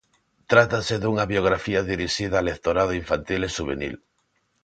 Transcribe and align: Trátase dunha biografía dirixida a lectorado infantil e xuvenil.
Trátase 0.51 0.95
dunha 0.99 1.25
biografía 1.33 1.87
dirixida 1.91 2.35
a 2.39 2.45
lectorado 2.49 2.97
infantil 3.01 3.41
e 3.47 3.53
xuvenil. 3.55 3.95